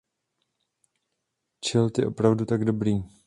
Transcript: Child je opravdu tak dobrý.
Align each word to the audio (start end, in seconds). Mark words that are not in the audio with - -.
Child 1.65 1.97
je 1.99 2.05
opravdu 2.07 2.45
tak 2.45 2.65
dobrý. 2.65 3.03